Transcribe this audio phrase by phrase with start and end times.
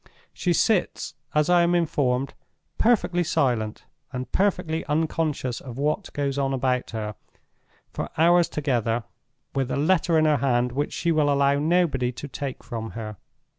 [0.33, 2.33] She sits, as I am informed,
[2.79, 7.13] perfectly silent, and perfectly unconscious of what goes on about her,
[7.93, 9.03] for hours together,
[9.53, 13.17] with a letter in her hand which she will allow nobody to take from her.